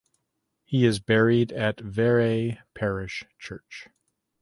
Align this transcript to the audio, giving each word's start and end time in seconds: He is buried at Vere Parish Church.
He 0.65 0.83
is 0.87 0.99
buried 0.99 1.51
at 1.51 1.79
Vere 1.79 2.63
Parish 2.73 3.23
Church. 3.37 3.87